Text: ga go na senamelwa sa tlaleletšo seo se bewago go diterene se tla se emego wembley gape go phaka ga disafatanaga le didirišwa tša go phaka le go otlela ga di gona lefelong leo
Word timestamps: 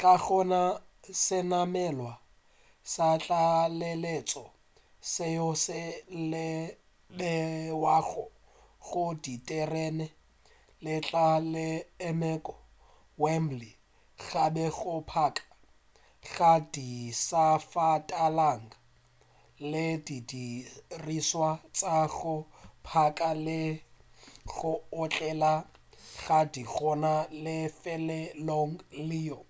ga 0.00 0.14
go 0.22 0.38
na 0.50 0.60
senamelwa 1.22 2.12
sa 2.92 3.06
tlaleletšo 3.22 4.44
seo 5.12 5.48
se 5.64 5.80
bewago 7.18 8.24
go 8.86 9.04
diterene 9.22 10.06
se 10.82 10.94
tla 11.06 11.26
se 11.52 11.66
emego 12.08 12.54
wembley 13.22 13.72
gape 14.28 14.66
go 14.76 14.94
phaka 15.10 15.44
ga 16.32 16.52
disafatanaga 16.72 18.76
le 19.70 19.84
didirišwa 20.06 21.50
tša 21.76 21.96
go 22.14 22.34
phaka 22.88 23.30
le 23.46 23.60
go 24.52 24.72
otlela 25.02 25.52
ga 26.24 26.40
di 26.52 26.62
gona 26.74 27.12
lefelong 27.44 28.74
leo 29.10 29.40